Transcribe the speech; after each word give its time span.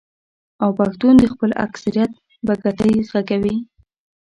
او 0.63 0.69
پښتون 0.79 1.13
د 1.19 1.23
خپل 1.33 1.51
اکثريت 1.65 2.11
بګتۍ 2.47 2.91
ږغوي. 3.07 3.55